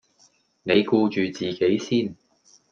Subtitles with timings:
[0.63, 2.15] 你顧住自己先